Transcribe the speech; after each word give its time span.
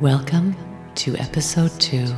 Welcome 0.00 0.56
to 0.96 1.14
episode 1.18 1.70
two 1.80 2.12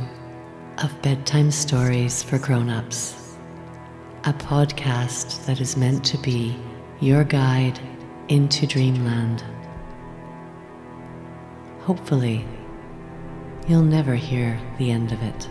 of 0.79 0.99
Bedtime 1.03 1.51
Stories 1.51 2.23
for 2.23 2.39
Grown-ups, 2.39 3.37
a 4.23 4.33
podcast 4.33 5.45
that 5.45 5.61
is 5.61 5.77
meant 5.77 6.03
to 6.05 6.17
be 6.17 6.57
your 7.01 7.23
guide 7.23 7.79
into 8.29 8.65
dreamland. 8.65 9.43
Hopefully, 11.81 12.47
you'll 13.67 13.83
never 13.83 14.15
hear 14.15 14.59
the 14.79 14.89
end 14.89 15.11
of 15.11 15.21
it. 15.21 15.47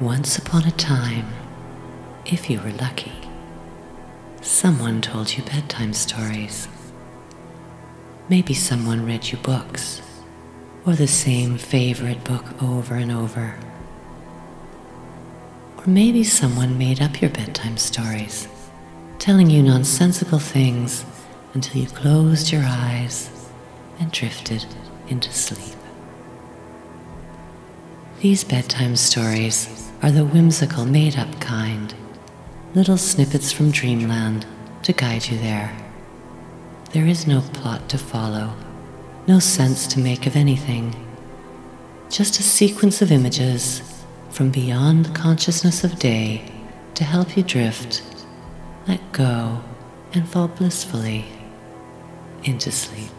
Once 0.00 0.36
upon 0.36 0.64
a 0.64 0.72
time, 0.72 1.28
if 2.26 2.50
you 2.50 2.60
were 2.60 2.72
lucky, 2.72 3.12
someone 4.40 5.00
told 5.00 5.36
you 5.36 5.44
bedtime 5.44 5.92
stories. 5.92 6.66
Maybe 8.28 8.54
someone 8.54 9.06
read 9.06 9.30
you 9.30 9.38
books, 9.38 10.02
or 10.84 10.94
the 10.94 11.06
same 11.06 11.58
favorite 11.58 12.24
book 12.24 12.60
over 12.60 12.96
and 12.96 13.12
over. 13.12 13.54
Or 15.78 15.86
maybe 15.86 16.24
someone 16.24 16.76
made 16.76 17.00
up 17.00 17.20
your 17.20 17.30
bedtime 17.30 17.76
stories, 17.76 18.48
telling 19.20 19.48
you 19.48 19.62
nonsensical 19.62 20.40
things 20.40 21.04
until 21.54 21.80
you 21.80 21.86
closed 21.86 22.50
your 22.50 22.64
eyes 22.64 23.30
and 24.00 24.10
drifted 24.10 24.66
into 25.06 25.30
sleep. 25.32 25.83
These 28.24 28.44
bedtime 28.44 28.96
stories 28.96 29.92
are 30.00 30.10
the 30.10 30.24
whimsical, 30.24 30.86
made 30.86 31.18
up 31.18 31.42
kind, 31.42 31.94
little 32.74 32.96
snippets 32.96 33.52
from 33.52 33.70
dreamland 33.70 34.46
to 34.84 34.94
guide 34.94 35.26
you 35.26 35.36
there. 35.36 35.76
There 36.94 37.04
is 37.04 37.26
no 37.26 37.42
plot 37.42 37.86
to 37.90 37.98
follow, 37.98 38.54
no 39.26 39.40
sense 39.40 39.86
to 39.88 40.00
make 40.00 40.26
of 40.26 40.36
anything, 40.36 40.96
just 42.08 42.40
a 42.40 42.42
sequence 42.42 43.02
of 43.02 43.12
images 43.12 43.82
from 44.30 44.48
beyond 44.48 45.04
the 45.04 45.12
consciousness 45.14 45.84
of 45.84 45.98
day 45.98 46.50
to 46.94 47.04
help 47.04 47.36
you 47.36 47.42
drift, 47.42 48.02
let 48.88 49.12
go, 49.12 49.62
and 50.14 50.26
fall 50.26 50.48
blissfully 50.48 51.26
into 52.42 52.72
sleep. 52.72 53.10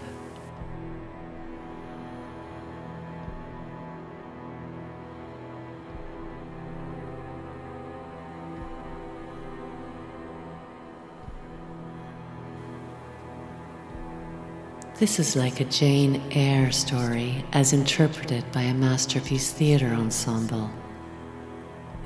This 14.97 15.19
is 15.19 15.35
like 15.35 15.59
a 15.59 15.65
Jane 15.65 16.21
Eyre 16.31 16.71
story 16.71 17.43
as 17.51 17.73
interpreted 17.73 18.49
by 18.53 18.61
a 18.61 18.73
masterpiece 18.73 19.51
theatre 19.51 19.93
ensemble. 19.93 20.71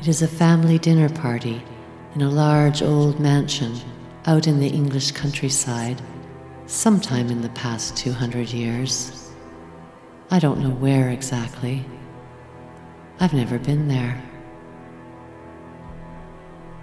It 0.02 0.08
is 0.08 0.24
a 0.24 0.28
family 0.28 0.80
dinner 0.80 1.08
party 1.08 1.64
in 2.16 2.22
a 2.24 2.32
large 2.32 2.82
old 2.82 3.20
mansion 3.20 3.76
out 4.26 4.48
in 4.48 4.60
the 4.60 4.70
English 4.70 5.12
countryside, 5.12 6.02
sometime 6.66 7.30
in 7.30 7.44
the 7.44 7.50
past 7.50 7.96
200 7.96 8.50
years. 8.50 9.30
I 10.32 10.40
don't 10.40 10.60
know 10.60 10.72
where 10.72 11.10
exactly. 11.10 11.86
I've 13.20 13.36
never 13.36 13.60
been 13.60 13.88
there. 13.88 14.20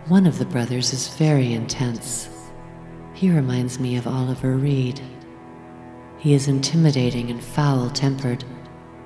One 0.06 0.28
of 0.28 0.38
the 0.38 0.46
brothers 0.46 0.92
is 0.92 1.16
very 1.16 1.52
intense. 1.52 2.28
He 3.12 3.28
reminds 3.28 3.80
me 3.80 3.96
of 3.96 4.06
Oliver 4.06 4.56
Reed. 4.56 5.00
He 6.18 6.34
is 6.34 6.48
intimidating 6.48 7.30
and 7.30 7.42
foul 7.42 7.90
tempered, 7.90 8.44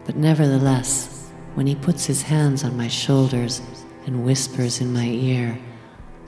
but 0.05 0.17
nevertheless, 0.17 1.31
when 1.55 1.67
he 1.67 1.75
puts 1.75 2.07
his 2.07 2.23
hands 2.23 2.63
on 2.65 2.77
my 2.77 2.89
shoulders 2.89 3.61
and 4.07 4.25
whispers 4.25 4.81
in 4.81 4.93
my 4.93 5.07
ear, 5.07 5.59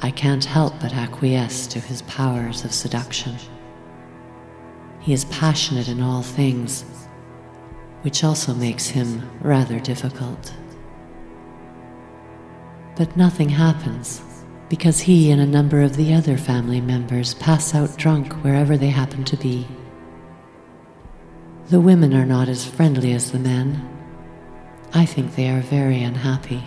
I 0.02 0.10
can't 0.10 0.44
help 0.44 0.80
but 0.80 0.92
acquiesce 0.92 1.66
to 1.68 1.80
his 1.80 2.02
powers 2.02 2.64
of 2.64 2.74
seduction. 2.74 3.36
He 5.00 5.12
is 5.12 5.24
passionate 5.26 5.88
in 5.88 6.02
all 6.02 6.22
things, 6.22 6.84
which 8.02 8.24
also 8.24 8.52
makes 8.52 8.88
him 8.88 9.30
rather 9.40 9.78
difficult. 9.78 10.52
But 12.96 13.16
nothing 13.16 13.48
happens 13.48 14.22
because 14.68 15.00
he 15.00 15.30
and 15.30 15.40
a 15.40 15.46
number 15.46 15.82
of 15.82 15.96
the 15.96 16.14
other 16.14 16.36
family 16.36 16.80
members 16.80 17.34
pass 17.34 17.74
out 17.74 17.96
drunk 17.96 18.32
wherever 18.44 18.76
they 18.76 18.88
happen 18.88 19.22
to 19.24 19.36
be. 19.36 19.66
The 21.72 21.80
women 21.80 22.12
are 22.12 22.26
not 22.26 22.50
as 22.50 22.66
friendly 22.66 23.14
as 23.14 23.32
the 23.32 23.38
men. 23.38 23.80
I 24.92 25.06
think 25.06 25.34
they 25.34 25.48
are 25.48 25.62
very 25.62 26.02
unhappy. 26.02 26.62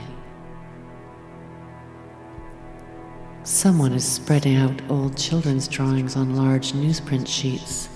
Someone 3.44 3.94
is 3.94 4.04
spreading 4.04 4.56
out 4.56 4.82
old 4.90 5.16
children's 5.16 5.68
drawings 5.68 6.16
on 6.16 6.36
large 6.36 6.72
newsprint 6.72 7.28
sheets. 7.28 7.88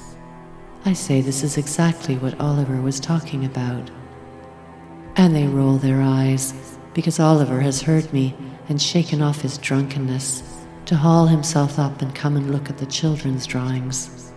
I 0.86 0.94
say 0.94 1.20
this 1.20 1.42
is 1.42 1.58
exactly 1.58 2.16
what 2.20 2.40
Oliver 2.40 2.80
was 2.80 3.00
talking 3.00 3.44
about. 3.44 3.90
And 5.16 5.36
they 5.36 5.48
roll 5.48 5.78
their 5.78 6.04
eyes 6.04 6.78
because 6.94 7.20
Oliver 7.20 7.60
has 7.62 7.82
heard 7.82 8.14
me 8.14 8.36
and 8.68 8.80
shaken 8.80 9.24
off 9.24 9.42
his 9.42 9.58
drunkenness 9.58 10.44
to 10.86 10.96
haul 10.96 11.26
himself 11.26 11.80
up 11.80 12.04
and 12.04 12.14
come 12.14 12.38
and 12.38 12.52
look 12.52 12.70
at 12.70 12.78
the 12.78 12.86
children's 12.86 13.48
drawings. 13.48 14.29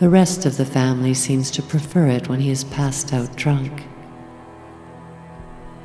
The 0.00 0.08
rest 0.08 0.46
of 0.46 0.56
the 0.56 0.64
family 0.64 1.12
seems 1.12 1.50
to 1.50 1.62
prefer 1.62 2.06
it 2.06 2.26
when 2.26 2.40
he 2.40 2.50
is 2.50 2.64
passed 2.64 3.12
out 3.12 3.36
drunk. 3.36 3.82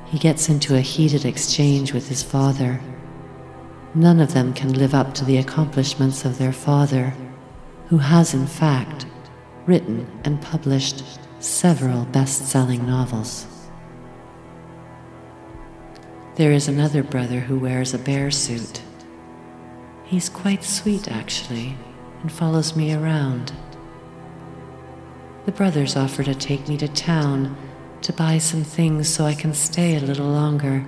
He 0.06 0.18
gets 0.18 0.48
into 0.48 0.74
a 0.78 0.80
heated 0.80 1.26
exchange 1.26 1.92
with 1.92 2.08
his 2.08 2.24
father. 2.24 2.80
None 3.94 4.22
of 4.22 4.34
them 4.34 4.53
can 4.53 4.72
live 4.72 4.96
up 4.96 5.14
to 5.16 5.26
the 5.26 5.38
accomplishments 5.38 6.24
of 6.24 6.38
their 6.38 6.53
father, 6.53 7.14
who 7.88 7.98
has, 7.98 8.34
in 8.34 8.48
fact, 8.48 9.06
written 9.66 10.09
and 10.24 10.42
published 10.42 11.03
several 11.40 12.06
best 12.06 12.47
selling 12.47 12.88
novels. 12.88 13.46
There 16.36 16.53
is 16.53 16.70
another 16.70 17.03
brother 17.03 17.42
who 17.42 17.59
wears 17.59 17.94
a 17.94 18.00
bear 18.00 18.32
suit. 18.32 18.82
He's 20.06 20.30
quite 20.30 20.64
sweet, 20.64 21.12
actually, 21.12 21.76
and 22.22 22.32
follows 22.32 22.78
me 22.78 22.94
around. 22.94 23.52
The 25.46 25.52
brothers 25.52 25.96
offer 25.96 26.24
to 26.24 26.34
take 26.34 26.68
me 26.68 26.76
to 26.78 26.88
town 26.88 27.56
to 28.02 28.12
buy 28.12 28.40
some 28.40 28.64
things 28.64 29.08
so 29.08 29.26
I 29.26 29.36
can 29.36 29.54
stay 29.54 29.96
a 29.96 30.00
little 30.00 30.28
longer. 30.28 30.88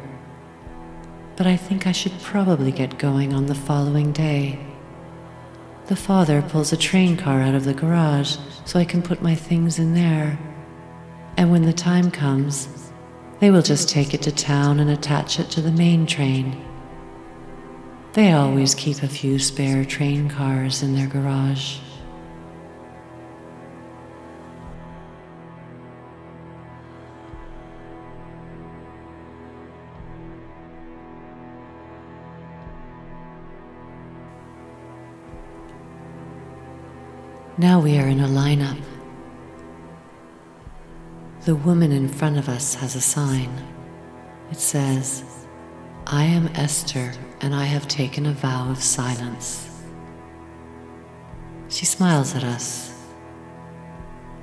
But 1.35 1.45
I 1.45 1.55
think 1.55 1.85
I 1.85 1.91
should 1.91 2.19
probably 2.21 2.71
get 2.71 2.97
going 2.97 3.33
on 3.33 3.45
the 3.45 3.55
following 3.55 4.11
day. 4.11 4.59
The 5.85 5.95
father 5.95 6.41
pulls 6.41 6.73
a 6.73 6.77
train 6.77 7.17
car 7.17 7.41
out 7.41 7.53
of 7.53 7.65
the 7.65 7.73
garage 7.73 8.37
so 8.65 8.79
I 8.79 8.85
can 8.85 9.03
put 9.03 9.21
my 9.21 9.35
things 9.35 9.77
in 9.77 9.93
there. 9.93 10.39
And 11.37 11.51
when 11.51 11.61
the 11.61 11.73
time 11.73 12.09
comes, 12.09 12.91
they 13.39 13.51
will 13.51 13.61
just 13.61 13.89
take 13.89 14.15
it 14.15 14.23
to 14.23 14.31
town 14.31 14.79
and 14.79 14.89
attach 14.89 15.39
it 15.39 15.51
to 15.51 15.61
the 15.61 15.71
main 15.71 16.07
train. 16.07 16.63
They 18.13 18.31
always 18.31 18.73
keep 18.73 19.03
a 19.03 19.07
few 19.07 19.37
spare 19.37 19.85
train 19.85 20.29
cars 20.29 20.81
in 20.81 20.95
their 20.95 21.07
garage. 21.07 21.77
Now 37.59 37.79
we 37.79 37.97
are 37.97 38.07
in 38.07 38.19
a 38.19 38.27
lineup. 38.27 38.79
The 41.45 41.55
woman 41.55 41.91
in 41.91 42.07
front 42.07 42.37
of 42.37 42.49
us 42.49 42.75
has 42.75 42.95
a 42.95 43.01
sign. 43.01 43.49
It 44.51 44.59
says, 44.59 45.23
I 46.05 46.25
am 46.25 46.49
Esther 46.53 47.13
and 47.41 47.55
I 47.55 47.63
have 47.63 47.87
taken 47.87 48.27
a 48.27 48.31
vow 48.31 48.69
of 48.69 48.83
silence. 48.83 49.81
She 51.69 51.87
smiles 51.87 52.35
at 52.35 52.43
us. 52.43 52.93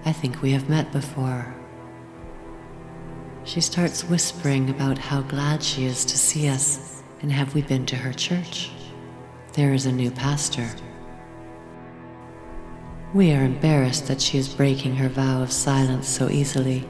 I 0.05 0.11
think 0.13 0.43
we 0.43 0.51
have 0.51 0.69
met 0.69 0.91
before. 0.91 1.55
She 3.45 3.61
starts 3.61 4.03
whispering 4.03 4.71
about 4.71 4.99
how 4.99 5.23
glad 5.23 5.63
she 5.63 5.85
is 5.85 6.05
to 6.07 6.19
see 6.19 6.49
us 6.49 7.05
and 7.23 7.31
have 7.31 7.55
we 7.55 7.63
been 7.63 7.87
to 7.87 7.97
her 7.97 8.13
church. 8.13 8.73
there 9.53 9.73
is 9.73 9.87
a 9.87 9.93
new 9.93 10.11
pastor. 10.11 10.69
We 13.15 13.31
are 13.31 13.45
embarrassed 13.45 14.09
that 14.09 14.21
she 14.21 14.39
is 14.39 14.49
breaking 14.49 14.97
her 14.97 15.09
vow 15.09 15.41
of 15.41 15.53
silence 15.53 16.09
so 16.09 16.29
easily. 16.29 16.85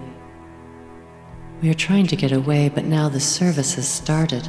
We 1.61 1.69
are 1.69 1.75
trying 1.75 2.07
to 2.07 2.17
get 2.17 2.33
away, 2.33 2.71
but 2.71 2.87
now 2.87 3.11
the 3.11 3.21
service 3.21 3.75
has 3.75 3.87
started. 3.87 4.49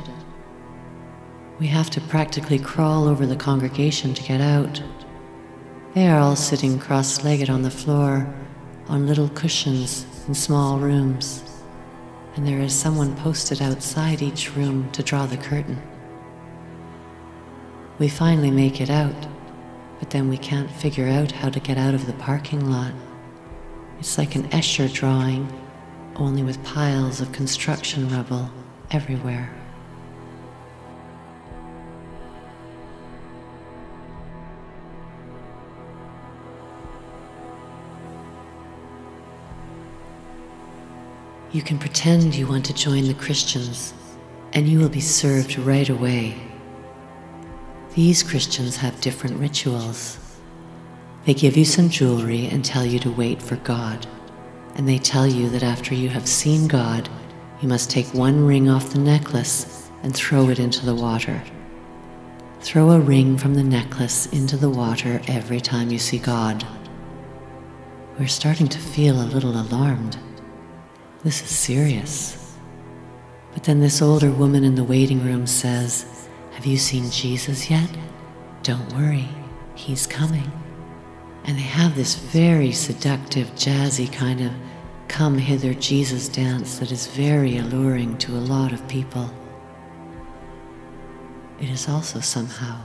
We 1.60 1.68
have 1.68 1.89
to 1.89 2.00
practically 2.00 2.60
crawl 2.60 3.10
over 3.10 3.25
the 3.25 3.36
congregation 3.36 4.13
to 4.13 4.24
get 4.24 4.39
out. 4.39 4.81
They 5.94 6.07
are 6.07 6.18
all 6.18 6.38
sitting 6.38 6.80
cross 6.80 7.25
legged 7.25 7.50
on 7.50 7.63
the 7.63 7.69
floor, 7.69 8.33
on 8.88 9.06
little 9.06 9.28
cushions 9.28 10.06
in 10.30 10.33
small 10.33 10.80
rooms, 10.80 11.44
and 12.38 12.48
there 12.48 12.62
is 12.62 12.74
someone 12.74 13.18
posted 13.18 13.62
outside 13.62 14.21
each 14.21 14.56
room 14.56 14.89
to 14.94 15.04
draw 15.04 15.25
the 15.25 15.36
curtain. 15.36 15.81
We 18.00 18.07
finally 18.07 18.51
make 18.51 18.80
it 18.80 18.89
out, 18.89 19.28
but 20.00 20.09
then 20.09 20.30
we 20.30 20.38
can't 20.38 20.69
figure 20.69 21.07
out 21.07 21.31
how 21.31 21.50
to 21.50 21.59
get 21.59 21.77
out 21.77 21.94
of 21.94 22.06
the 22.06 22.13
parking 22.13 22.69
lot. 22.69 22.94
It's 24.00 24.18
like 24.18 24.36
an 24.36 24.50
Escher 24.50 24.92
drawing, 24.92 25.47
only 26.15 26.44
with 26.44 26.63
piles 26.63 27.21
of 27.21 27.31
construction 27.31 28.09
rubble 28.09 28.50
everywhere. 28.92 29.50
You 41.51 41.62
can 41.62 41.80
pretend 41.80 42.36
you 42.36 42.47
want 42.47 42.65
to 42.65 42.74
join 42.74 43.07
the 43.07 43.13
Christians, 43.13 43.94
and 44.51 44.68
you 44.68 44.77
will 44.77 44.89
be 44.89 45.00
served 45.00 45.57
right 45.57 45.88
away. 45.88 46.44
These 47.95 48.24
Christians 48.24 48.75
have 48.75 49.00
different 49.00 49.39
rituals. 49.39 50.19
They 51.24 51.33
give 51.33 51.56
you 51.56 51.63
some 51.63 51.88
jewelry 51.88 52.45
and 52.47 52.63
tell 52.63 52.86
you 52.86 53.00
to 53.00 53.09
wait 53.09 53.42
for 53.42 53.56
God. 53.56 54.06
And 54.75 54.86
they 54.86 54.97
tell 54.97 55.25
you 55.25 55.47
that 55.51 55.63
after 55.63 55.95
you 55.95 56.09
have 56.09 56.27
seen 56.27 56.68
God, 56.68 57.07
you 57.62 57.69
must 57.69 57.89
take 57.89 58.13
one 58.13 58.45
ring 58.45 58.68
off 58.68 58.89
the 58.89 59.00
necklace 59.00 59.89
and 60.03 60.13
throw 60.13 60.50
it 60.50 60.59
into 60.59 60.86
the 60.86 60.94
water. 60.94 61.42
Throw 62.59 62.92
a 62.92 63.00
ring 63.00 63.38
from 63.38 63.53
the 63.53 63.63
necklace 63.63 64.25
into 64.25 64.57
the 64.57 64.69
water 64.69 65.21
every 65.30 65.62
time 65.62 65.89
you 65.89 65.97
see 65.97 66.18
God. 66.18 66.68
We're 68.19 68.27
starting 68.27 68.68
to 68.68 68.77
feel 68.77 69.21
a 69.21 69.31
little 69.31 69.57
alarmed. 69.57 70.18
This 71.24 71.42
is 71.42 71.50
serious. 71.50 72.57
But 73.53 73.63
then 73.63 73.80
this 73.80 74.01
older 74.01 74.31
woman 74.31 74.65
in 74.65 74.75
the 74.75 74.83
waiting 74.83 75.24
room 75.24 75.47
says, 75.47 76.14
Have 76.56 76.66
you 76.66 76.78
seen 76.78 77.12
Jesus 77.12 77.69
yet? 77.69 77.90
Don't 78.63 78.94
worry, 78.94 79.28
he's 79.75 80.07
coming. 80.07 80.52
And 81.44 81.57
they 81.57 81.62
have 81.62 81.96
this 81.96 82.16
very 82.16 82.72
seductive, 82.72 83.54
jazzy 83.56 84.12
kind 84.12 84.42
of 84.42 84.52
come 85.07 85.38
hither 85.38 85.74
Jesus 85.74 86.28
dance 86.30 86.80
that 86.80 86.92
is 86.92 87.07
very 87.07 87.57
alluring 87.57 88.18
to 88.19 88.31
a 88.31 88.40
lot 88.40 88.72
of 88.72 88.88
people. 88.88 89.30
It 91.60 91.69
is 91.69 91.88
also 91.88 92.19
somehow 92.22 92.80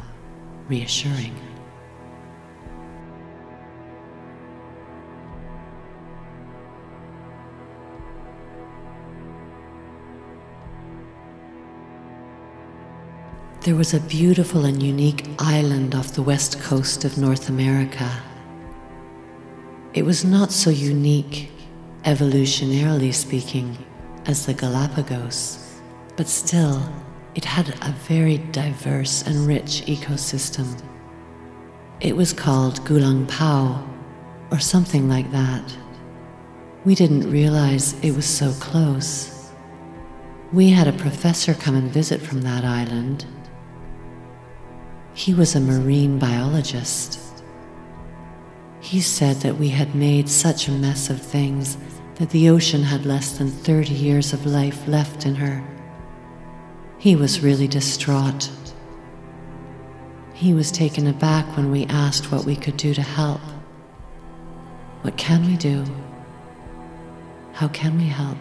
reassuring. 0.69 1.50
There 13.63 13.77
was 13.77 13.93
a 13.93 14.01
beautiful 14.01 14.65
and 14.65 14.83
unique 14.83 15.27
island 15.39 15.95
off 15.95 16.15
the 16.15 16.23
west 16.23 16.59
coast 16.63 17.05
of 17.05 17.19
North 17.19 17.51
America. 17.51 18.11
It 19.93 20.03
was 20.03 20.25
not 20.25 20.51
so 20.51 20.71
unique, 20.71 21.51
evolutionarily 22.05 23.13
speaking, 23.13 23.77
as 24.25 24.47
the 24.47 24.55
Galapagos, 24.55 25.79
but 26.17 26.27
still, 26.27 26.83
it 27.35 27.45
had 27.45 27.69
a 27.83 27.93
very 28.09 28.39
diverse 28.39 29.27
and 29.27 29.47
rich 29.47 29.83
ecosystem. 29.85 30.83
It 32.01 32.17
was 32.17 32.33
called 32.33 32.81
Gulang 32.87 33.29
Pao, 33.29 33.87
or 34.51 34.59
something 34.59 35.07
like 35.07 35.31
that. 35.33 35.77
We 36.87 36.95
didn't 36.95 37.31
realize 37.31 37.93
it 38.03 38.17
was 38.17 38.25
so 38.25 38.55
close. 38.55 39.51
We 40.51 40.71
had 40.71 40.89
a 40.89 40.95
professor 40.95 41.53
come 41.53 41.75
and 41.75 41.93
visit 41.93 42.23
from 42.23 42.41
that 42.41 42.65
island 42.65 43.27
he 45.21 45.35
was 45.35 45.55
a 45.55 45.61
marine 45.61 46.19
biologist. 46.19 47.21
He 48.81 49.03
said 49.03 49.37
that 49.41 49.59
we 49.59 49.69
had 49.69 49.95
made 49.95 50.31
such 50.31 50.67
a 50.67 50.73
mess 50.73 51.11
of 51.11 51.21
things 51.21 51.77
that 52.15 52.31
the 52.31 52.49
ocean 52.49 52.83
had 52.83 53.05
less 53.05 53.37
than 53.37 53.51
30 53.51 53.93
years 53.93 54.33
of 54.33 54.47
life 54.47 54.89
left 54.89 55.27
in 55.27 55.35
her. 55.35 55.63
He 56.97 57.17
was 57.17 57.43
really 57.43 57.69
distraught. 57.69 58.49
He 60.33 60.55
was 60.55 60.73
taken 60.73 61.07
aback 61.07 61.55
when 61.55 61.71
we 61.71 61.85
asked 61.85 62.33
what 62.33 62.47
we 62.47 62.57
could 62.57 62.79
do 62.79 62.95
to 62.95 63.03
help. 63.03 63.43
What 65.03 65.19
can 65.19 65.45
we 65.45 65.59
do? 65.59 65.85
How 67.53 67.69
can 67.69 67.99
we 67.99 68.07
help? 68.07 68.39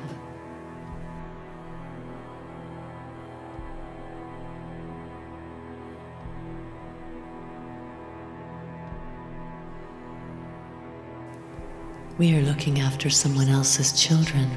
We 12.20 12.36
are 12.36 12.42
looking 12.42 12.82
after 12.82 13.10
someone 13.10 13.48
else's 13.48 13.94
children. 13.94 14.50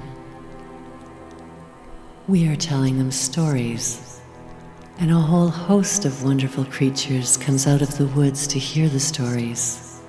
We 2.27 2.49
are 2.49 2.57
telling 2.57 2.99
them 2.99 3.13
stories, 3.13 4.21
and 4.99 5.13
a 5.13 5.15
whole 5.15 5.47
host 5.47 6.05
of 6.05 6.25
wonderful 6.25 6.65
creatures 6.65 7.37
comes 7.37 7.69
out 7.69 7.81
of 7.81 7.97
the 7.99 8.09
woods 8.09 8.49
to 8.49 8.59
hear 8.59 8.89
the 8.89 8.99
stories. 8.99 10.01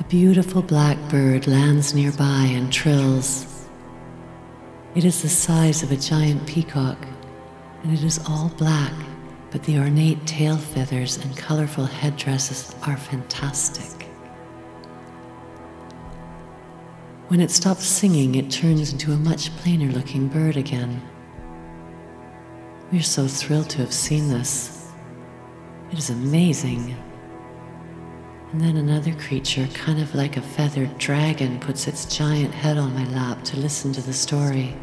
A 0.00 0.04
beautiful 0.08 0.62
blackbird 0.62 1.46
lands 1.46 1.94
nearby 1.94 2.50
and 2.50 2.72
trills. 2.72 3.68
It 4.96 5.04
is 5.04 5.22
the 5.22 5.28
size 5.28 5.84
of 5.84 5.92
a 5.92 5.96
giant 5.96 6.44
peacock, 6.44 6.98
and 7.84 7.92
it 7.92 8.02
is 8.02 8.18
all 8.28 8.48
black, 8.58 8.94
but 9.52 9.62
the 9.62 9.78
ornate 9.78 10.26
tail 10.26 10.56
feathers 10.56 11.18
and 11.18 11.36
colorful 11.36 11.86
headdresses 11.86 12.74
are 12.82 12.96
fantastic. 12.96 14.05
When 17.28 17.40
it 17.40 17.50
stops 17.50 17.84
singing, 17.84 18.36
it 18.36 18.52
turns 18.52 18.92
into 18.92 19.10
a 19.10 19.16
much 19.16 19.50
plainer 19.56 19.90
looking 19.90 20.28
bird 20.28 20.56
again. 20.56 21.02
We 22.92 23.00
are 23.00 23.02
so 23.02 23.26
thrilled 23.26 23.68
to 23.70 23.78
have 23.78 23.92
seen 23.92 24.28
this. 24.28 24.92
It 25.90 25.98
is 25.98 26.08
amazing. 26.08 26.96
And 28.52 28.60
then 28.60 28.76
another 28.76 29.12
creature, 29.14 29.66
kind 29.74 30.00
of 30.00 30.14
like 30.14 30.36
a 30.36 30.40
feathered 30.40 30.98
dragon, 30.98 31.58
puts 31.58 31.88
its 31.88 32.04
giant 32.04 32.54
head 32.54 32.78
on 32.78 32.94
my 32.94 33.04
lap 33.06 33.42
to 33.46 33.58
listen 33.58 33.92
to 33.94 34.02
the 34.02 34.12
story. 34.12 34.76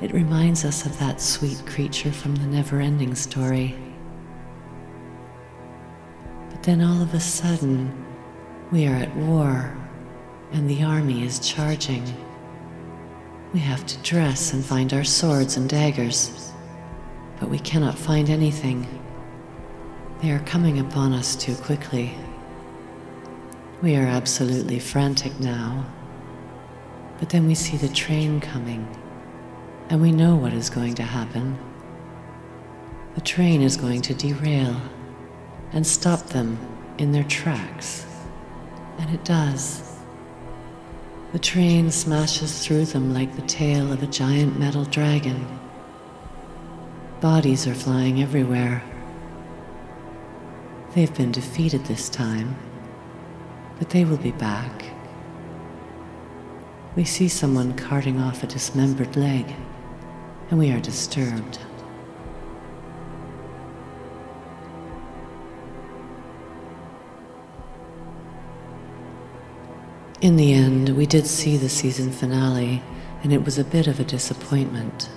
It 0.00 0.14
reminds 0.14 0.64
us 0.64 0.86
of 0.86 0.98
that 0.98 1.20
sweet 1.20 1.62
creature 1.66 2.10
from 2.10 2.36
the 2.36 2.46
never 2.46 2.80
ending 2.80 3.14
story. 3.14 3.76
But 6.48 6.62
then 6.62 6.80
all 6.80 7.02
of 7.02 7.12
a 7.12 7.20
sudden, 7.20 7.92
we 8.72 8.86
are 8.86 8.96
at 8.96 9.14
war 9.14 9.76
and 10.52 10.68
the 10.68 10.82
army 10.82 11.24
is 11.24 11.38
charging. 11.38 12.04
We 13.52 13.60
have 13.60 13.86
to 13.86 13.98
dress 13.98 14.52
and 14.52 14.64
find 14.64 14.92
our 14.92 15.04
swords 15.04 15.56
and 15.56 15.68
daggers, 15.68 16.52
but 17.38 17.48
we 17.48 17.58
cannot 17.58 17.98
find 17.98 18.30
anything. 18.30 18.86
They 20.22 20.30
are 20.30 20.40
coming 20.40 20.78
upon 20.78 21.12
us 21.12 21.34
too 21.34 21.54
quickly. 21.54 22.14
We 23.82 23.96
are 23.96 24.06
absolutely 24.06 24.78
frantic 24.78 25.38
now. 25.40 25.86
But 27.18 27.30
then 27.30 27.46
we 27.46 27.54
see 27.54 27.76
the 27.76 27.88
train 27.88 28.40
coming, 28.40 28.88
and 29.88 30.00
we 30.00 30.12
know 30.12 30.36
what 30.36 30.52
is 30.52 30.70
going 30.70 30.94
to 30.94 31.02
happen. 31.02 31.58
The 33.14 33.20
train 33.20 33.62
is 33.62 33.76
going 33.76 34.02
to 34.02 34.14
derail 34.14 34.80
and 35.72 35.86
stop 35.86 36.20
them 36.26 36.58
in 36.98 37.12
their 37.12 37.24
tracks. 37.24 38.06
And 38.98 39.10
it 39.14 39.24
does. 39.24 39.89
The 41.32 41.38
train 41.38 41.92
smashes 41.92 42.64
through 42.64 42.86
them 42.86 43.14
like 43.14 43.36
the 43.36 43.42
tail 43.42 43.92
of 43.92 44.02
a 44.02 44.08
giant 44.08 44.58
metal 44.58 44.84
dragon. 44.84 45.46
Bodies 47.20 47.68
are 47.68 47.74
flying 47.74 48.20
everywhere. 48.20 48.82
They've 50.94 51.14
been 51.14 51.30
defeated 51.30 51.84
this 51.84 52.08
time, 52.08 52.56
but 53.78 53.90
they 53.90 54.04
will 54.04 54.16
be 54.16 54.32
back. 54.32 54.86
We 56.96 57.04
see 57.04 57.28
someone 57.28 57.76
carting 57.76 58.18
off 58.20 58.42
a 58.42 58.48
dismembered 58.48 59.16
leg, 59.16 59.54
and 60.50 60.58
we 60.58 60.72
are 60.72 60.80
disturbed. 60.80 61.60
In 70.20 70.36
the 70.36 70.52
end, 70.52 70.90
we 70.90 71.06
did 71.06 71.26
see 71.26 71.56
the 71.56 71.70
season 71.70 72.12
finale, 72.12 72.82
and 73.22 73.32
it 73.32 73.42
was 73.42 73.58
a 73.58 73.64
bit 73.64 73.86
of 73.86 73.98
a 73.98 74.04
disappointment. 74.04 75.08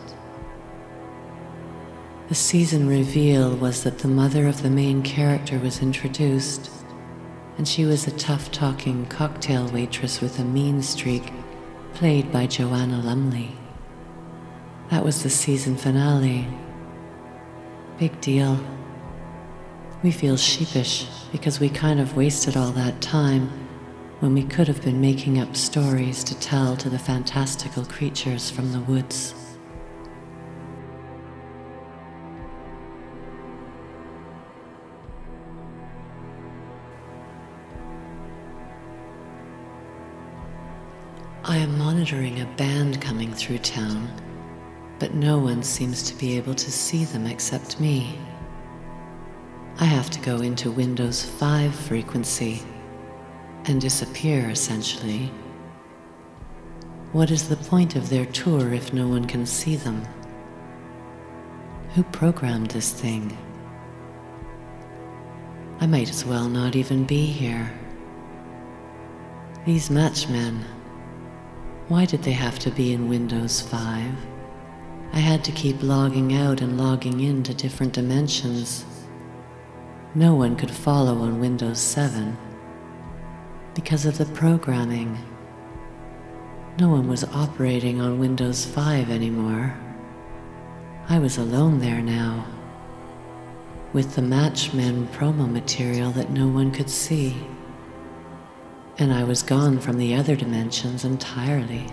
The 2.30 2.36
season 2.36 2.88
reveal 2.88 3.54
was 3.54 3.84
that 3.84 4.00
the 4.00 4.08
mother 4.08 4.48
of 4.48 4.64
the 4.64 4.70
main 4.70 5.02
character 5.04 5.60
was 5.60 5.82
introduced, 5.82 6.72
and 7.58 7.68
she 7.68 7.84
was 7.84 8.08
a 8.08 8.12
tough 8.12 8.50
talking 8.50 9.06
cocktail 9.08 9.68
waitress 9.68 10.22
with 10.22 10.40
a 10.40 10.46
mean 10.46 10.82
streak, 10.82 11.34
played 11.96 12.32
by 12.32 12.48
Joanna 12.48 13.02
Lumley. 13.02 13.58
That 14.90 15.04
was 15.04 15.22
the 15.22 15.30
season 15.30 15.76
finale. 15.76 16.48
Big 18.00 18.22
deal. 18.22 18.58
We 20.02 20.12
feel 20.12 20.38
sheepish 20.38 21.08
because 21.34 21.60
we 21.60 21.68
kind 21.68 22.00
of 22.00 22.16
wasted 22.16 22.56
all 22.56 22.72
that 22.72 23.02
time 23.02 23.63
when 24.24 24.34
we 24.34 24.44
could 24.44 24.70
have 24.70 24.82
been 24.82 25.02
making 25.02 25.38
up 25.38 25.54
stories 25.54 26.24
to 26.24 26.34
tell 26.40 26.78
to 26.78 26.90
the 26.90 26.98
fantastical 26.98 27.84
creatures 27.84 28.50
from 28.50 28.72
the 28.72 28.80
woods. 28.80 29.36
I 41.44 41.58
am 41.58 41.78
monitoring 41.78 42.40
a 42.40 42.46
band 42.56 43.02
coming 43.02 43.34
through 43.34 43.58
town, 43.58 44.10
but 45.00 45.14
no 45.14 45.38
one 45.38 45.64
seems 45.64 46.02
to 46.04 46.16
be 46.18 46.38
able 46.38 46.56
to 46.56 46.72
see 46.72 47.04
them 47.04 47.28
except 47.28 47.82
me. 47.82 48.18
I 49.82 49.86
have 49.86 50.10
to 50.12 50.22
go 50.22 50.38
into 50.38 50.72
Windows 50.72 51.26
5 51.26 51.76
frequency 51.76 52.64
and 53.66 53.80
disappear 53.80 54.50
essentially. 54.50 55.32
What 57.12 57.32
is 57.32 57.48
the 57.48 57.56
point 57.56 57.96
of 57.96 58.10
their 58.10 58.26
tour 58.26 58.74
if 58.74 58.94
no 58.94 59.08
one 59.08 59.26
can 59.26 59.46
see 59.46 59.76
them? 59.76 60.04
Who 61.96 62.04
programmed 62.04 62.72
this 62.72 62.92
thing? 62.92 63.38
I 65.80 65.86
might 65.86 66.10
as 66.10 66.26
well 66.26 66.50
not 66.50 66.76
even 66.76 67.04
be 67.04 67.26
here. 67.26 67.72
These 69.66 69.90
matchmen, 69.90 70.64
why 71.88 72.06
did 72.06 72.24
they 72.24 72.32
have 72.32 72.58
to 72.60 72.72
be 72.72 72.94
in 72.94 73.10
Windows 73.10 73.62
5? 73.62 74.12
I 75.14 75.20
had 75.20 75.44
to 75.44 75.52
keep 75.52 75.84
logging 75.84 76.34
out 76.34 76.62
and 76.62 76.78
logging 76.78 77.20
in 77.20 77.44
to 77.44 77.54
different 77.54 77.94
dimensions. 77.94 78.86
No 80.16 80.34
one 80.34 80.56
could 80.56 80.72
follow 80.72 81.20
on 81.20 81.40
Windows 81.40 81.80
7 81.80 82.36
because 83.74 84.06
of 84.06 84.18
the 84.18 84.26
programming. 84.26 85.18
No 86.80 86.90
one 86.90 87.08
was 87.08 87.24
operating 87.24 88.02
on 88.02 88.20
Windows 88.20 88.66
5 88.66 89.10
anymore. 89.10 89.78
I 91.10 91.20
was 91.20 91.38
alone 91.38 91.80
there 91.80 92.02
now, 92.02 92.46
with 93.92 94.16
the 94.16 94.22
Matchmen 94.22 95.08
promo 95.08 95.52
material 95.52 96.12
that 96.12 96.32
no 96.32 96.48
one 96.48 96.72
could 96.72 96.90
see. 96.90 97.36
And 98.98 99.14
I 99.14 99.24
was 99.24 99.44
gone 99.44 99.80
from 99.80 99.98
the 99.98 100.16
other 100.16 100.36
dimensions 100.36 101.04
entirely. 101.04 101.88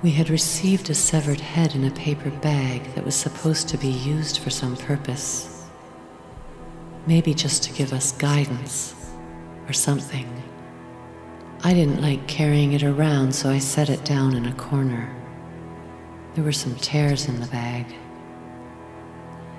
We 0.00 0.12
had 0.12 0.30
received 0.30 0.90
a 0.90 0.94
severed 0.94 1.40
head 1.40 1.74
in 1.74 1.82
a 1.82 1.90
paper 1.90 2.30
bag 2.30 2.94
that 2.94 3.04
was 3.04 3.16
supposed 3.16 3.68
to 3.70 3.76
be 3.76 3.88
used 3.88 4.38
for 4.38 4.48
some 4.48 4.76
purpose. 4.76 5.66
Maybe 7.08 7.34
just 7.34 7.64
to 7.64 7.72
give 7.72 7.92
us 7.92 8.12
guidance 8.12 8.94
or 9.66 9.72
something. 9.72 10.40
I 11.64 11.74
didn't 11.74 12.00
like 12.00 12.28
carrying 12.28 12.74
it 12.74 12.84
around, 12.84 13.34
so 13.34 13.50
I 13.50 13.58
set 13.58 13.90
it 13.90 14.04
down 14.04 14.36
in 14.36 14.46
a 14.46 14.54
corner. 14.54 15.12
There 16.34 16.44
were 16.44 16.52
some 16.52 16.76
tears 16.76 17.26
in 17.26 17.40
the 17.40 17.48
bag. 17.48 17.86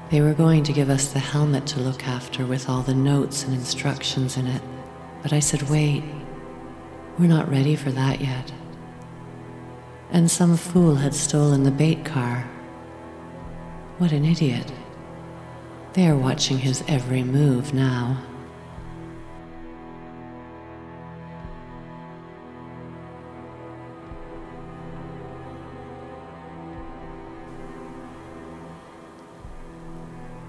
They 0.10 0.22
were 0.22 0.34
going 0.34 0.64
to 0.64 0.74
give 0.74 0.90
us 0.90 1.12
the 1.12 1.20
helmet 1.20 1.68
to 1.68 1.82
look 1.82 2.08
after 2.08 2.46
with 2.46 2.70
all 2.70 2.82
the 2.82 2.96
notes 2.96 3.44
and 3.44 3.54
instructions 3.54 4.38
in 4.38 4.48
it, 4.48 4.62
but 5.22 5.34
I 5.34 5.42
said, 5.42 5.64
wait, 5.64 6.06
we're 7.18 7.28
not 7.28 7.52
ready 7.52 7.76
for 7.76 7.92
that 7.92 8.22
yet 8.22 8.54
and 10.12 10.30
some 10.30 10.58
fool 10.58 10.96
had 10.96 11.14
stolen 11.14 11.64
the 11.64 11.72
bait 11.72 12.04
car. 12.04 12.50
What 13.98 14.12
an 14.12 14.26
idiot. 14.26 14.72
They 15.94 16.08
are 16.08 16.16
watching 16.16 16.60
his 16.60 16.84
every 16.88 17.24
move 17.24 17.74
now. 17.74 18.24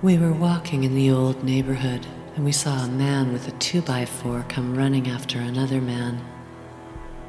We 0.03 0.17
were 0.17 0.33
walking 0.33 0.85
in 0.85 0.95
the 0.95 1.11
old 1.11 1.45
neighborhood 1.45 2.07
and 2.35 2.45
we 2.45 2.53
saw 2.53 2.85
a 2.85 2.89
man 2.89 3.35
with 3.35 3.49
a 3.49 3.53
2 3.53 3.83
by 3.83 4.07
4 4.07 4.47
come 4.49 4.75
running 4.75 5.09
after 5.09 5.39
another 5.39 5.81
man. 5.81 6.25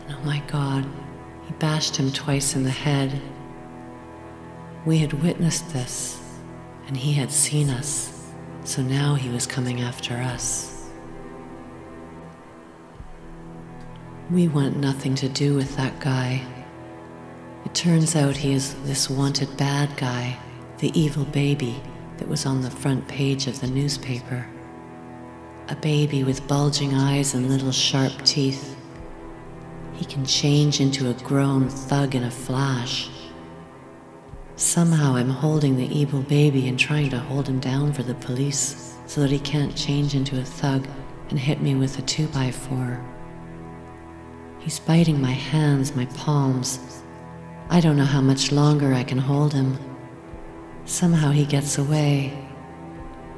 And 0.07 0.15
oh 0.17 0.23
my 0.23 0.41
God, 0.47 0.85
he 1.51 1.57
bashed 1.57 1.97
him 1.97 2.11
twice 2.13 2.55
in 2.55 2.63
the 2.63 2.69
head. 2.69 3.21
We 4.85 4.99
had 4.99 5.11
witnessed 5.21 5.73
this, 5.73 6.17
and 6.87 6.95
he 6.95 7.11
had 7.11 7.29
seen 7.29 7.69
us, 7.69 8.25
so 8.63 8.81
now 8.81 9.15
he 9.15 9.29
was 9.29 9.45
coming 9.45 9.81
after 9.81 10.15
us. 10.15 10.89
We 14.29 14.47
want 14.47 14.77
nothing 14.77 15.13
to 15.15 15.27
do 15.27 15.53
with 15.55 15.75
that 15.75 15.99
guy. 15.99 16.41
It 17.65 17.75
turns 17.75 18.15
out 18.15 18.37
he 18.37 18.53
is 18.53 18.73
this 18.85 19.09
wanted 19.09 19.57
bad 19.57 19.97
guy, 19.97 20.37
the 20.77 20.97
evil 20.97 21.25
baby 21.25 21.83
that 22.15 22.29
was 22.29 22.45
on 22.45 22.61
the 22.61 22.71
front 22.71 23.09
page 23.09 23.47
of 23.47 23.59
the 23.59 23.67
newspaper. 23.67 24.47
A 25.67 25.75
baby 25.75 26.23
with 26.23 26.47
bulging 26.47 26.93
eyes 26.93 27.33
and 27.33 27.49
little 27.49 27.73
sharp 27.73 28.13
teeth 28.23 28.70
he 30.01 30.07
can 30.07 30.25
change 30.25 30.81
into 30.81 31.11
a 31.11 31.13
grown 31.13 31.69
thug 31.69 32.15
in 32.15 32.23
a 32.23 32.31
flash. 32.31 33.07
Somehow 34.55 35.15
I'm 35.15 35.29
holding 35.29 35.77
the 35.77 35.95
evil 35.95 36.23
baby 36.23 36.67
and 36.67 36.79
trying 36.79 37.11
to 37.11 37.19
hold 37.19 37.47
him 37.47 37.59
down 37.59 37.93
for 37.93 38.01
the 38.01 38.15
police 38.15 38.97
so 39.05 39.21
that 39.21 39.29
he 39.29 39.37
can't 39.37 39.77
change 39.77 40.15
into 40.15 40.39
a 40.39 40.43
thug 40.43 40.87
and 41.29 41.37
hit 41.37 41.61
me 41.61 41.75
with 41.75 41.99
a 41.99 42.01
2 42.01 42.25
by 42.29 42.49
4 42.49 42.99
He's 44.57 44.79
biting 44.79 45.21
my 45.21 45.33
hands, 45.33 45.95
my 45.95 46.05
palms. 46.17 47.03
I 47.69 47.79
don't 47.79 47.97
know 47.97 48.03
how 48.03 48.21
much 48.21 48.51
longer 48.51 48.95
I 48.95 49.03
can 49.03 49.19
hold 49.19 49.53
him. 49.53 49.77
Somehow 50.85 51.29
he 51.29 51.45
gets 51.45 51.77
away, 51.77 52.33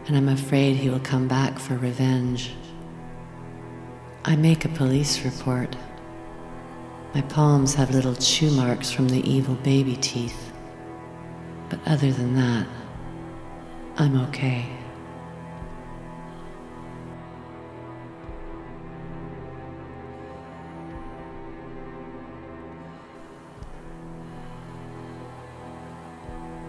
and 0.07 0.15
I'm 0.15 0.29
afraid 0.29 0.77
he 0.77 0.89
will 0.89 1.01
come 1.01 1.27
back 1.27 1.59
for 1.59 1.75
revenge. 1.75 2.53
I 4.23 4.37
make 4.37 4.63
a 4.63 4.69
police 4.69 5.25
report. 5.25 5.75
My 7.13 7.21
palms 7.21 7.75
have 7.75 7.91
little 7.91 8.15
chew 8.15 8.49
marks 8.49 8.89
from 8.89 9.09
the 9.09 9.29
evil 9.29 9.53
baby 9.53 9.97
teeth. 9.97 10.51
But 11.69 11.79
other 11.85 12.11
than 12.11 12.33
that, 12.35 12.65
I'm 13.97 14.19
okay. 14.29 14.65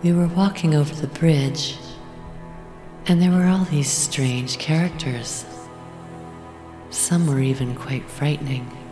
We 0.02 0.12
were 0.12 0.26
walking 0.26 0.74
over 0.74 0.94
the 0.94 1.06
bridge, 1.06 1.78
and 3.06 3.22
there 3.22 3.30
were 3.30 3.46
all 3.46 3.64
these 3.64 3.88
strange 3.88 4.58
characters. 4.58 5.46
Some 6.90 7.26
were 7.26 7.40
even 7.40 7.74
quite 7.74 8.04
frightening. 8.10 8.83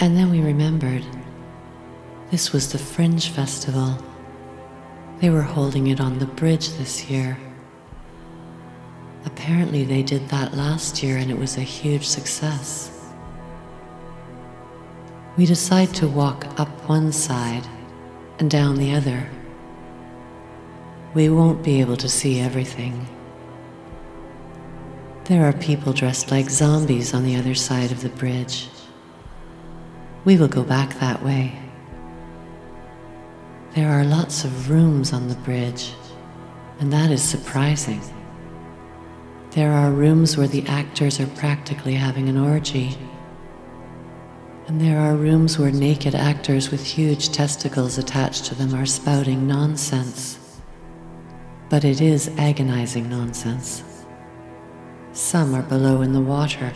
And 0.00 0.16
then 0.16 0.30
we 0.30 0.40
remembered 0.40 1.04
this 2.30 2.54
was 2.54 2.72
the 2.72 2.78
Fringe 2.78 3.28
Festival. 3.28 4.02
They 5.18 5.28
were 5.28 5.42
holding 5.42 5.88
it 5.88 6.00
on 6.00 6.18
the 6.18 6.24
bridge 6.24 6.70
this 6.78 7.10
year. 7.10 7.36
Apparently, 9.26 9.84
they 9.84 10.02
did 10.02 10.26
that 10.30 10.54
last 10.54 11.02
year 11.02 11.18
and 11.18 11.30
it 11.30 11.36
was 11.36 11.58
a 11.58 11.62
huge 11.62 12.06
success. 12.06 13.12
We 15.36 15.44
decide 15.44 15.92
to 15.96 16.08
walk 16.08 16.46
up 16.58 16.68
one 16.88 17.12
side 17.12 17.66
and 18.38 18.50
down 18.50 18.76
the 18.76 18.94
other. 18.94 19.28
We 21.12 21.28
won't 21.28 21.62
be 21.62 21.78
able 21.82 21.98
to 21.98 22.08
see 22.08 22.40
everything. 22.40 23.06
There 25.24 25.44
are 25.44 25.52
people 25.52 25.92
dressed 25.92 26.30
like 26.30 26.48
zombies 26.48 27.12
on 27.12 27.24
the 27.24 27.36
other 27.36 27.54
side 27.54 27.92
of 27.92 28.00
the 28.00 28.08
bridge. 28.08 28.68
We 30.24 30.36
will 30.36 30.48
go 30.48 30.62
back 30.62 30.98
that 31.00 31.22
way. 31.22 31.58
There 33.74 33.88
are 33.88 34.04
lots 34.04 34.44
of 34.44 34.68
rooms 34.68 35.12
on 35.12 35.28
the 35.28 35.34
bridge, 35.36 35.94
and 36.78 36.92
that 36.92 37.10
is 37.10 37.22
surprising. 37.22 38.02
There 39.52 39.72
are 39.72 39.90
rooms 39.90 40.36
where 40.36 40.46
the 40.46 40.66
actors 40.66 41.20
are 41.20 41.26
practically 41.26 41.94
having 41.94 42.28
an 42.28 42.36
orgy. 42.36 42.98
And 44.66 44.80
there 44.80 44.98
are 45.00 45.16
rooms 45.16 45.58
where 45.58 45.72
naked 45.72 46.14
actors 46.14 46.70
with 46.70 46.84
huge 46.84 47.30
testicles 47.30 47.96
attached 47.96 48.44
to 48.46 48.54
them 48.54 48.74
are 48.74 48.86
spouting 48.86 49.46
nonsense. 49.46 50.38
But 51.68 51.84
it 51.84 52.00
is 52.00 52.28
agonizing 52.36 53.08
nonsense. 53.08 53.82
Some 55.12 55.54
are 55.54 55.62
below 55.62 56.02
in 56.02 56.12
the 56.12 56.20
water, 56.20 56.72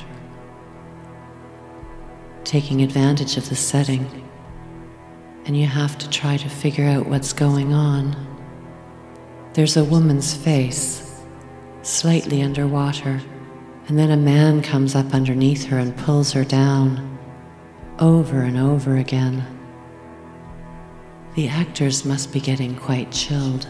taking 2.44 2.82
advantage 2.82 3.36
of 3.36 3.48
the 3.48 3.56
setting, 3.56 4.28
and 5.44 5.56
you 5.56 5.66
have 5.66 5.98
to 5.98 6.10
try 6.10 6.36
to 6.36 6.48
figure 6.48 6.84
out 6.84 7.06
what's 7.06 7.32
going 7.32 7.72
on. 7.72 8.16
There's 9.54 9.76
a 9.76 9.84
woman's 9.84 10.34
face 10.34 11.22
slightly 11.82 12.42
underwater, 12.42 13.20
and 13.88 13.98
then 13.98 14.10
a 14.10 14.16
man 14.16 14.62
comes 14.62 14.94
up 14.94 15.12
underneath 15.14 15.64
her 15.66 15.78
and 15.78 15.96
pulls 15.96 16.32
her 16.32 16.44
down, 16.44 17.18
over 17.98 18.40
and 18.42 18.56
over 18.56 18.96
again. 18.96 19.44
The 21.34 21.48
actors 21.48 22.04
must 22.04 22.32
be 22.32 22.40
getting 22.40 22.76
quite 22.76 23.10
chilled. 23.10 23.66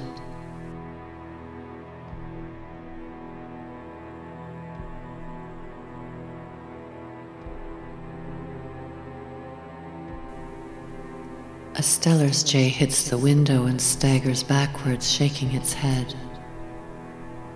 A 11.77 11.83
Steller's 11.83 12.45
jay 12.45 12.69
hits 12.69 13.11
the 13.11 13.19
window 13.19 13.65
and 13.65 13.81
staggers 13.81 14.45
backwards, 14.45 15.11
shaking 15.11 15.53
its 15.53 15.73
head. 15.73 16.15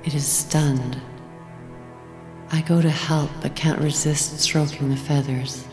It 0.03 0.13
is 0.13 0.27
stunned. 0.27 1.01
I 2.51 2.63
go 2.63 2.83
to 2.83 2.91
help 2.91 3.31
but 3.41 3.55
can't 3.55 3.81
resist 3.81 4.41
stroking 4.41 4.89
the 4.89 4.97
feathers. 4.97 5.69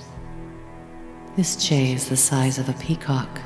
This 1.36 1.56
jay 1.56 1.92
is 1.94 2.08
the 2.08 2.18
size 2.18 2.60
of 2.60 2.70
a 2.70 2.74
peacock. 2.74 3.42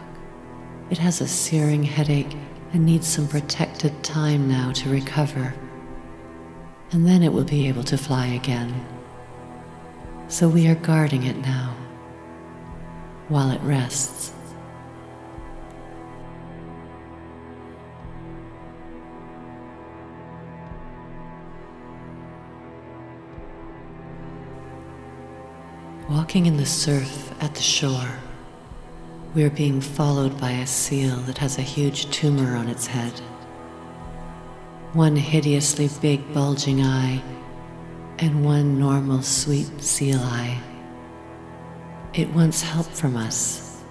It 0.90 0.98
has 0.98 1.22
a 1.22 1.28
searing 1.30 1.84
headache 1.84 2.36
and 2.74 2.86
needs 2.86 3.08
some 3.08 3.30
protected 3.30 4.04
time 4.04 4.50
now 4.50 4.74
to 4.74 4.90
recover. 4.90 5.54
And 6.92 7.08
then 7.08 7.24
it 7.24 7.32
will 7.32 7.46
be 7.46 7.70
able 7.70 7.86
to 7.86 7.98
fly 7.98 8.28
again. 8.28 8.86
So 10.28 10.50
we 10.50 10.68
are 10.68 10.76
guarding 10.76 11.24
it 11.24 11.38
now 11.38 11.74
while 13.30 13.52
it 13.52 13.62
rests. 13.62 14.34
Walking 26.10 26.48
in 26.48 26.58
the 26.58 26.66
surf 26.66 27.32
at 27.40 27.54
the 27.54 27.62
shore, 27.62 28.10
we 29.36 29.44
are 29.44 29.52
being 29.52 29.80
followed 29.80 30.42
by 30.42 30.50
a 30.50 30.66
seal 30.66 31.18
that 31.28 31.38
has 31.38 31.60
a 31.60 31.62
huge 31.62 32.10
tumor 32.10 32.56
on 32.56 32.68
its 32.68 32.88
head. 32.88 33.12
One 34.94 35.16
hideously 35.16 35.88
big 36.02 36.34
bulging 36.34 36.82
eye, 36.82 37.22
and 38.18 38.44
one 38.44 38.80
normal 38.80 39.22
sweet 39.22 39.70
seal 39.84 40.18
eye. 40.20 40.60
It 42.16 42.34
wants 42.34 42.64
help 42.64 42.88
from 42.88 43.16
us, 43.16 43.84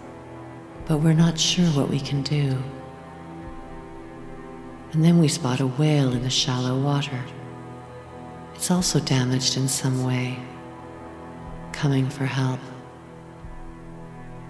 but 0.86 0.98
we're 0.98 1.12
not 1.12 1.38
sure 1.38 1.68
what 1.68 1.88
we 1.88 2.00
can 2.00 2.22
do. 2.22 2.60
And 4.92 5.04
then 5.04 5.20
we 5.20 5.28
spot 5.28 5.60
a 5.60 5.68
whale 5.68 6.12
in 6.12 6.24
the 6.24 6.30
shallow 6.30 6.82
water. 6.82 7.22
It's 8.56 8.72
also 8.72 8.98
damaged 8.98 9.56
in 9.56 9.68
some 9.68 10.02
way 10.02 10.40
coming 11.78 12.10
for 12.10 12.26
help. 12.26 12.58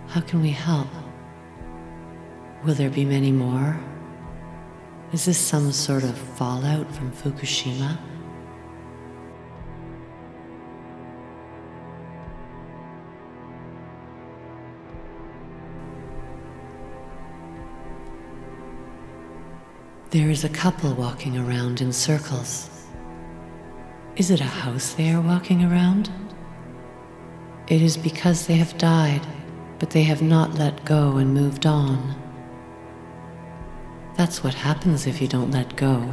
How 0.07 0.23
can 0.23 0.41
we 0.41 0.49
help? 0.49 0.88
Will 2.64 2.73
there 2.73 2.88
be 2.88 3.05
many 3.05 3.31
more? 3.31 3.79
Is 5.12 5.27
this 5.27 5.37
some 5.37 5.71
sort 5.73 6.05
of 6.05 6.17
fallout 6.17 6.91
from 6.91 7.12
Fukushima? 7.12 7.99
There 20.09 20.31
is 20.31 20.45
a 20.45 20.49
couple 20.49 20.95
walking 20.95 21.37
around 21.37 21.83
in 21.83 21.93
circles. 21.93 22.71
Is 24.17 24.31
it 24.31 24.41
a 24.41 24.45
house 24.45 24.95
they 24.95 25.11
are 25.12 25.21
walking 25.21 25.62
around? 25.62 26.11
It 27.68 27.83
is 27.83 27.98
because 27.98 28.46
they 28.46 28.54
have 28.54 28.78
died, 28.78 29.26
but 29.78 29.90
they 29.90 30.02
have 30.04 30.22
not 30.22 30.54
let 30.54 30.87
go 30.87 31.18
and 31.18 31.35
moved 31.35 31.66
on. 31.66 32.14
That's 34.16 34.42
what 34.42 34.54
happens 34.54 35.07
if 35.07 35.20
you 35.20 35.28
don't 35.28 35.50
let 35.50 35.76
go. 35.76 36.11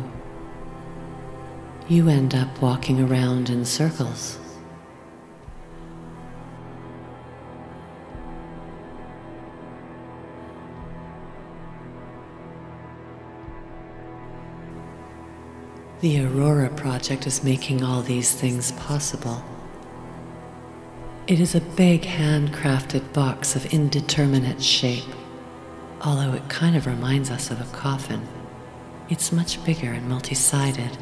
You 1.87 2.09
end 2.09 2.35
up 2.35 2.61
walking 2.61 2.99
around 2.99 3.49
in 3.49 3.63
circles. 3.63 4.37
The 16.01 16.25
Aurora 16.25 16.69
Project 16.69 17.25
is 17.25 17.45
making 17.45 17.81
all 17.81 18.01
these 18.01 18.33
things 18.33 18.73
possible. 18.73 19.41
It 21.27 21.39
is 21.39 21.55
a 21.55 21.61
big 21.61 22.03
handcrafted 22.03 23.11
box 23.11 23.55
of 23.55 23.73
indeterminate 23.73 24.61
shape, 24.61 25.09
although 26.01 26.33
it 26.33 26.47
kind 26.49 26.75
of 26.75 26.85
reminds 26.85 27.31
us 27.31 27.49
of 27.49 27.59
a 27.59 27.75
coffin. 27.75 28.27
It's 29.09 29.31
much 29.31 29.63
bigger 29.65 29.91
and 29.91 30.07
multi 30.07 30.35
sided. 30.35 30.95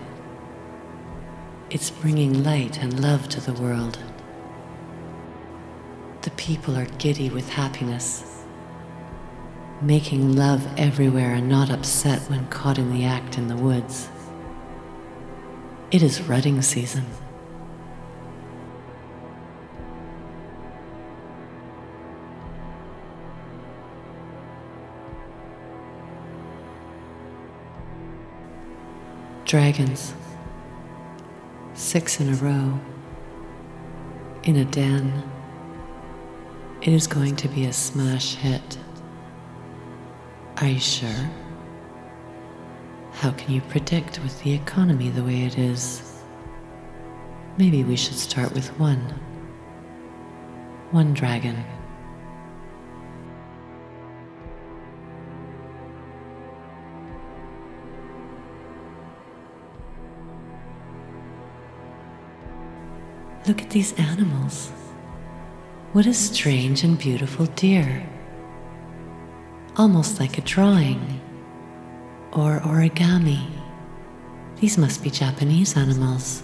It's 1.69 1.89
bringing 1.89 2.41
light 2.41 2.81
and 2.81 3.01
love 3.01 3.27
to 3.29 3.41
the 3.41 3.51
world. 3.61 3.99
The 6.21 6.31
people 6.31 6.77
are 6.77 6.85
giddy 6.99 7.29
with 7.29 7.49
happiness, 7.49 8.45
making 9.81 10.37
love 10.37 10.65
everywhere 10.77 11.33
and 11.33 11.49
not 11.49 11.69
upset 11.69 12.21
when 12.29 12.47
caught 12.47 12.77
in 12.77 12.93
the 12.93 13.03
act 13.03 13.37
in 13.37 13.49
the 13.49 13.57
woods. 13.57 14.07
It 15.91 16.01
is 16.01 16.21
rutting 16.21 16.61
season. 16.61 17.03
Dragons. 29.53 30.15
Six 31.75 32.19
in 32.19 32.33
a 32.33 32.35
row. 32.37 32.79
In 34.41 34.55
a 34.55 34.65
den. 34.65 35.21
It 36.81 36.91
is 36.91 37.05
going 37.05 37.35
to 37.35 37.47
be 37.49 37.65
a 37.65 37.71
smash 37.71 38.33
hit. 38.33 38.79
Are 40.57 40.65
you 40.65 40.79
sure? 40.79 41.29
How 43.11 43.29
can 43.33 43.53
you 43.53 43.61
predict 43.61 44.19
with 44.23 44.41
the 44.41 44.55
economy 44.55 45.09
the 45.09 45.23
way 45.23 45.43
it 45.43 45.59
is? 45.59 46.01
Maybe 47.59 47.83
we 47.83 47.95
should 47.95 48.17
start 48.17 48.53
with 48.53 48.69
one. 48.79 49.13
One 50.89 51.13
dragon. 51.13 51.63
Look 63.47 63.61
at 63.61 63.69
these 63.71 63.93
animals. 63.99 64.71
What 65.91 66.05
a 66.05 66.13
strange 66.13 66.83
and 66.83 66.97
beautiful 66.97 67.45
deer. 67.47 68.07
Almost 69.75 70.19
like 70.19 70.37
a 70.37 70.41
drawing 70.41 71.19
or 72.31 72.61
origami. 72.61 73.45
These 74.61 74.77
must 74.77 75.03
be 75.03 75.09
Japanese 75.09 75.75
animals. 75.75 76.41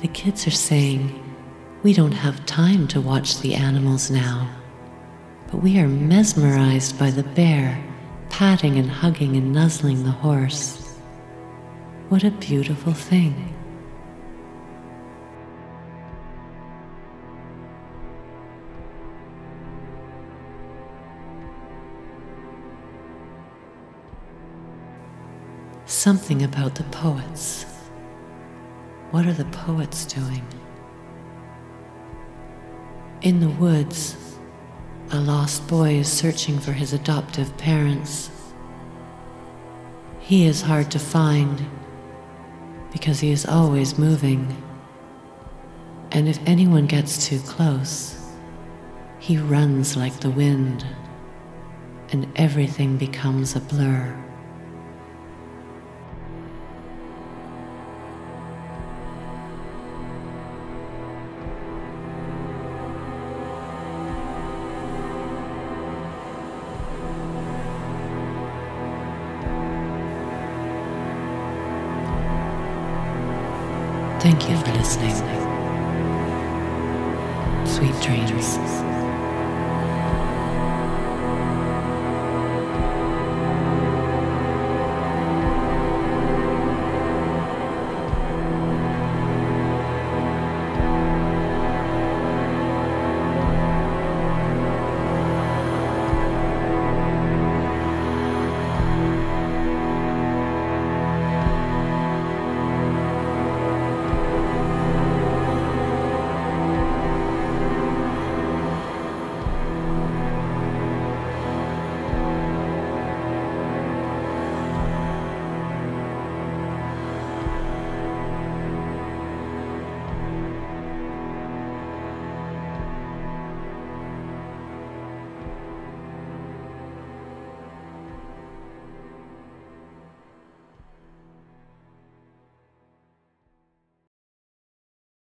The 0.00 0.08
kids 0.08 0.46
are 0.46 0.52
saying, 0.52 1.20
We 1.82 1.92
don't 1.92 2.12
have 2.12 2.46
time 2.46 2.86
to 2.88 3.00
watch 3.00 3.40
the 3.40 3.54
animals 3.54 4.10
now, 4.10 4.48
but 5.50 5.62
we 5.62 5.80
are 5.80 5.88
mesmerized 5.88 6.98
by 6.98 7.10
the 7.10 7.24
bear 7.24 7.82
patting 8.28 8.78
and 8.78 8.88
hugging 8.88 9.36
and 9.36 9.52
nuzzling 9.52 10.04
the 10.04 10.10
horse. 10.10 10.96
What 12.08 12.22
a 12.22 12.30
beautiful 12.30 12.92
thing. 12.92 13.59
Something 26.00 26.42
about 26.42 26.76
the 26.76 26.84
poets. 26.84 27.64
What 29.10 29.26
are 29.26 29.34
the 29.34 29.44
poets 29.44 30.06
doing? 30.06 30.42
In 33.20 33.40
the 33.40 33.50
woods, 33.50 34.16
a 35.10 35.20
lost 35.20 35.68
boy 35.68 35.96
is 35.96 36.10
searching 36.10 36.58
for 36.58 36.72
his 36.72 36.94
adoptive 36.94 37.54
parents. 37.58 38.30
He 40.20 40.46
is 40.46 40.62
hard 40.62 40.90
to 40.92 40.98
find 40.98 41.66
because 42.92 43.20
he 43.20 43.30
is 43.30 43.44
always 43.44 43.98
moving. 43.98 44.56
And 46.12 46.30
if 46.30 46.38
anyone 46.46 46.86
gets 46.86 47.26
too 47.26 47.40
close, 47.40 48.18
he 49.18 49.36
runs 49.36 49.98
like 49.98 50.20
the 50.20 50.30
wind, 50.30 50.82
and 52.08 52.26
everything 52.36 52.96
becomes 52.96 53.54
a 53.54 53.60
blur. 53.60 54.29